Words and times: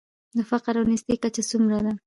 د 0.37 0.39
فقر 0.49 0.73
او 0.79 0.85
نیستۍ 0.91 1.15
کچه 1.23 1.43
څومره 1.49 1.77
ده؟ 1.85 1.91